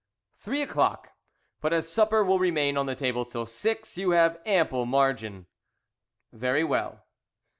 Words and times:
"Three 0.39 0.63
o'clock; 0.63 1.11
but 1.59 1.73
as 1.73 1.87
supper 1.87 2.23
will 2.23 2.39
remain 2.39 2.75
on 2.75 2.87
table 2.95 3.23
till 3.23 3.45
six 3.45 3.99
you 3.99 4.09
have 4.17 4.41
ample 4.47 4.87
margin." 4.87 5.45
"Very 6.33 6.63
well." 6.63 7.05